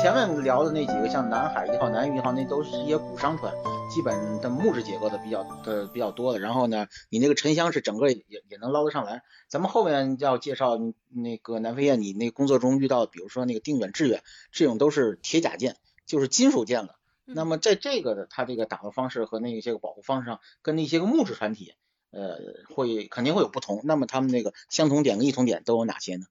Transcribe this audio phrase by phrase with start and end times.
[0.00, 3.52] 前面聊的那几个，像南海一号、南屿一号，那都是一些古商船，
[3.90, 6.38] 基本的木质结构的比较的比较多的。
[6.38, 9.24] 然后呢，你那个沉箱是整个也也能捞得上来。
[9.48, 14.22] 咱们后面要介绍那个南飞燕，你那工作中遇到，比如说那个定远、致远
[14.52, 15.74] 这种都是铁甲舰，
[16.06, 16.94] 就是金属舰了。
[17.24, 21.74] 那么在这个的它这个打捞方式和那些个保护方式上，跟那些个木质船体，
[22.12, 22.38] 呃，
[22.72, 23.80] 会肯定会有不同。
[23.82, 26.26] 那么他们那个相同点跟异同点都有哪些呢？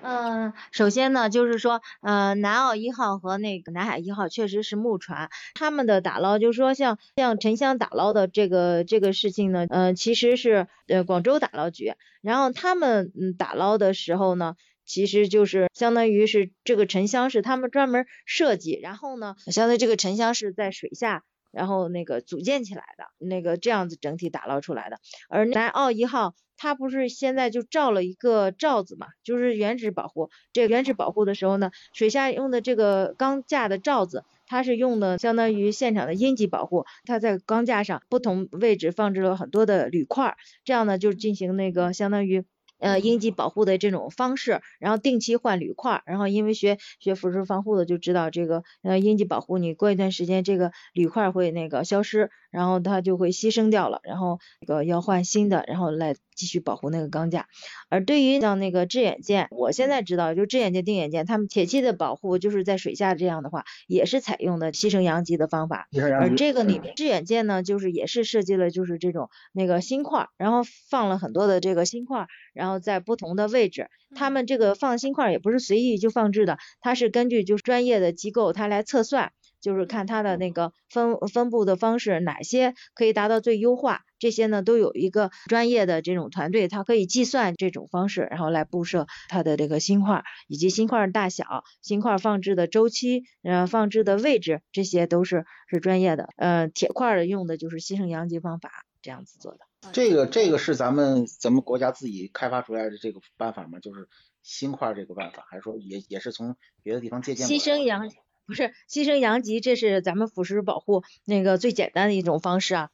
[0.00, 21.24] 嗯，首先呢，就是说，呃，南澳一号和那个南海一号确实是木船，他们的打捞，就是说像像沉箱打捞的这个这个事情呢，呃，其实是呃广州打捞局，然后他们嗯打捞的时候呢，其实就是相当于是这个沉箱是他们专门设计，然后呢，相当于这个沉箱是在水下。
[21.50, 24.98] 然后那个组建起来的，那个这样子整体打捞出来的。
[25.28, 30.30] 而南澳一号，它不是现在就罩了一个罩子嘛，就是原址保护。
[30.52, 36.84] 这原址保护的时候呢，水下用的这个钢架的罩子，它是用的相当于现场的阴极保护。
[37.04, 42.44] 它在钢架上不同位置放置了很多的铝块，这样呢就进行那个相当于。
[42.78, 56.14] 呃，应急保护的这种方式，然后定期换铝块，然后因为学学腐蚀防护的就知道这个呃应急保护，你过一段时间这个铝块会那个消失，然后它就会牺牲掉了，然后那个要换新的，然后来。
[56.36, 57.46] 继续保护那个钢架，
[57.88, 65.88] 而对于像那个致远舰，我现在知道，就致远舰、定远舰，他们铁器的保护就是在水下这样的话，也是采用的牺牲阳极的方法。
[66.20, 70.60] 而这个里面致远舰呢，就是也是设计了就是这种那个芯块，然后
[70.90, 79.32] 放了很多的这个芯块，然后在不同的位置，他们这个放锌块也不是随意就放置的，它是根据就是专业的机构它来测算。
[79.58, 96.28] 就是看它的那个分分布的方式，哪些可以达到最优化，这些呢都有一个专业的这种团队，它可以计算这种方式，然后来布设它的这个锌块，以及锌块大小、锌块放置的周期、呃放置的位置，这些都是是专业的。
[96.36, 98.70] 呃，铁块的用的就是牺牲阳极方法
[99.02, 99.60] 这样子做的。
[99.92, 103.78] 这个这个是咱们咱们国家自己开发出来的这个办法吗？
[103.80, 104.08] 就是
[104.42, 107.46] 新块这个办法，还是说也也是从别的地方借鉴？
[107.46, 108.10] 牺牲阳。
[108.46, 112.90] 不是牺牲阳极，这是咱们腐蚀保护那个最简单的一种方式啊。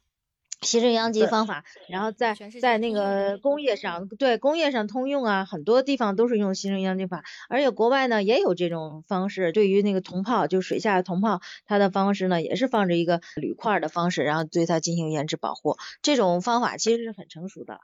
[0.61, 9.51] 牺牲阳极方法，然后在在那个工业上，对工业上通用啊，很多地方都是用牺牲阳极法，而且国外呢也有这种方式。
[9.51, 15.77] 对于那个铜炮，就水下的铜炮，它的方式呢也是放着一个铝块的方式，然后对它进行原质保护。
[16.01, 17.81] 这种方法其实是很成熟的。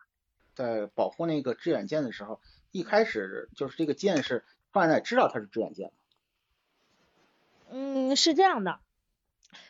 [0.55, 2.39] 在保护那个致远舰的时候，
[2.71, 5.91] 一开始就是这个舰是放在知道它是致远舰。
[7.71, 8.79] 嗯，是这样的，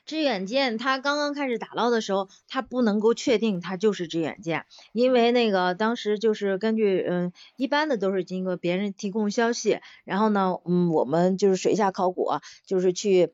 [0.05, 12.29] 致远舰它刚刚开始打捞的时候，它不能够确定它就是致远舰，因为那个当时就是根据嗯一般的都是经过别人提供消息，然后呢嗯我们就是水下考古，
[12.65, 13.33] 就是去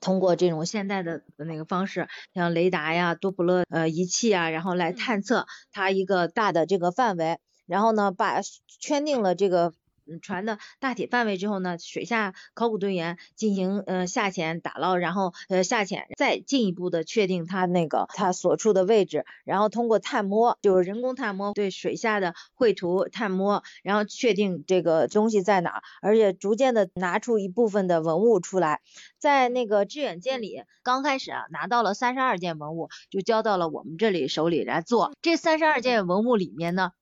[0.00, 8.40] 通过这种现代的那个方式，像雷达呀、多普勒呃仪器啊，然后来探测它一个大的这个范围，然后呢把
[8.80, 9.72] 圈定了这个。
[10.20, 28.80] 船的大体范围之后呢，水下考古队员进行呃下潜打捞，然后呃下潜再进一步的确定它那个它所处的位置，然后通过探摸，就是人工探摸对水下的绘图探摸，然后确定这个东西在哪，而且逐渐的拿出一部分的文物出来，
[29.18, 35.12] 在那个致远舰里，刚开始啊拿到了三十二件文物，就交到了我们这里手里来做。
[35.22, 36.92] 这三十二件文物里面呢。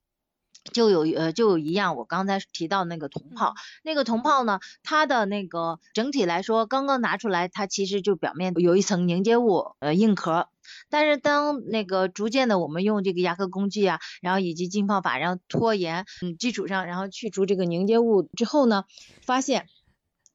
[0.73, 10.49] 就有呃就有一样，我刚才提到那个铜泡，那个铜泡呢，它的那个整体来说，刚刚拿出来，它其实就表面有一层凝结物呃硬壳，
[10.89, 18.85] 但是当那个逐渐的我们用这个牙科工具啊，然后以及浸泡法，然后拖延嗯基础上，然后去除这个凝结物之后呢，
[19.25, 19.67] 发现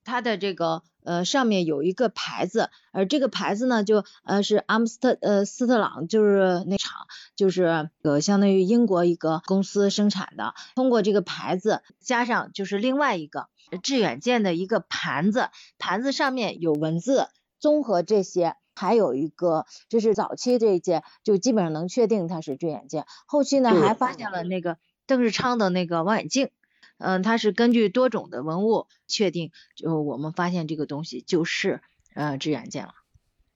[0.06, 0.84] 它的这个。
[1.07, 7.06] 呃，上面有一个牌子，而这个牌子呢，就呃是阿姆斯特呃斯特朗，就是那厂，
[7.36, 10.56] 就是呃相当于英国一个公司生产的。
[10.74, 13.50] 通过这个牌子，加上就是另外一个
[13.84, 17.28] 致远舰的一个盘子，盘子上面有文字，
[17.60, 23.06] 综合这些，还有一个就是早期这一件，就基本上能确定它是致远舰。
[23.28, 26.50] 后期呢，还发现了那个邓世昌的那个望远镜。
[26.97, 31.81] 嗯，它是根据多种的文物确定，就我们发现这个东西就是
[32.13, 32.94] 呃只眼剑了。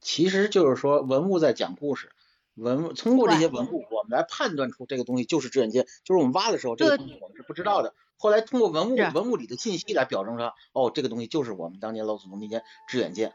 [0.02, 2.10] 其实就是说文物在讲故事，
[2.56, 13.34] 文物通过这些文物，我们来判断出这个东西就是只眼剑，就是我们挖的时候这个东西我们是不知道的，后来通过文物文物里的信息来表证说，哦，这个东西就是我们当年老祖宗那件只眼剑。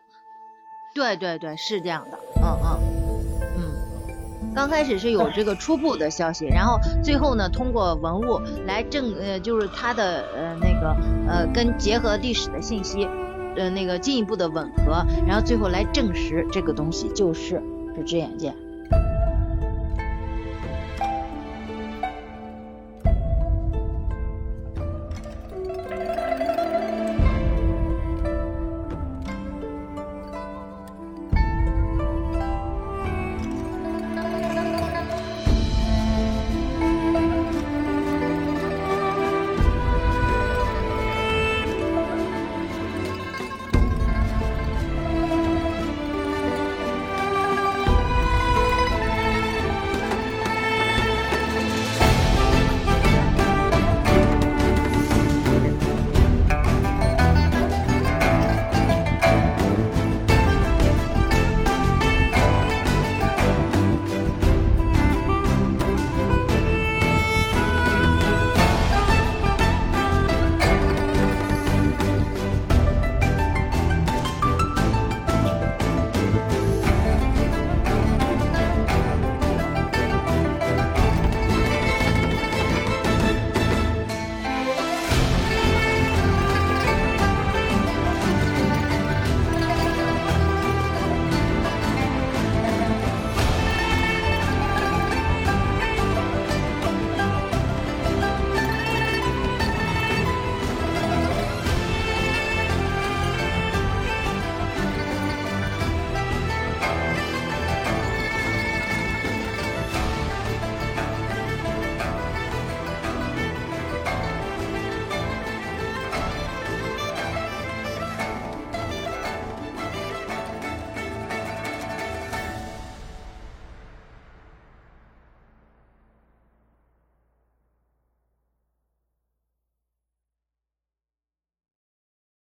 [0.95, 3.04] 对对对，是这样的，嗯嗯。
[4.55, 10.97] 刚开始是有这个初步的消息，然后最后呢，通过文物来证，呃，就是它的呃那个
[11.29, 13.09] 呃跟结合历史的信息，
[13.57, 17.61] 呃那个进一步的吻合，然后最后来证实这个东西就是
[17.97, 18.55] 这只眼剑。